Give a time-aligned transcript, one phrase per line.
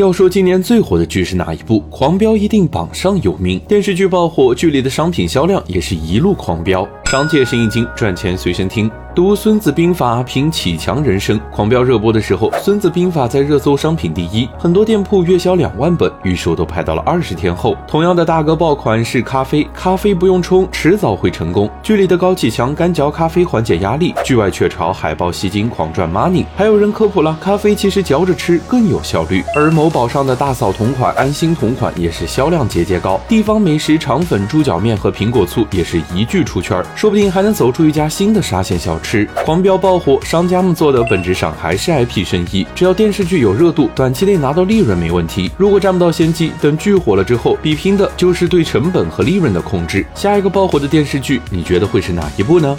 [0.00, 3.60] 要说今年最火的剧是哪一部，《狂飙》一定榜上有名。
[3.68, 6.88] 电视剧爆火，剧里的商品销量也是一路狂飙。
[7.04, 8.90] 商界生意经，赚钱随身听。
[9.12, 11.38] 读《孙子兵法》，品启强人生。
[11.50, 17.76] 狂飙热播的时候，《孙子兵法》在热搜商品第一，很多店铺月销两万本，预售都排到了二十天后。
[17.88, 21.68] 同样的大哥爆款是咖啡，咖啡不用冲，迟早会成功。
[21.82, 26.44] 剧里的高启强干嚼咖啡缓解压力，剧外雀巢海豹吸金狂赚 money。
[26.56, 29.42] 还有人科普了，咖啡其实嚼着吃更有效率。
[29.56, 33.20] 而某宝上的大嫂同款、安心同款也是销量节节高。
[33.28, 39.26] 地方美食肠粉、猪脚面和苹果醋也是一句出圈，说不定还能走出一家新的沙县小吃。
[39.44, 45.50] 狂飙爆火，商家们做的本质上还是 IP 生意，只要电视剧有热度，短期内拿到利润没问题。
[45.56, 50.04] 如果占不到先机，等剧火了之后，比拼的就是对成本和利润的控制。
[50.14, 52.76] 下一个爆火的电视剧，你觉得会是哪一部呢？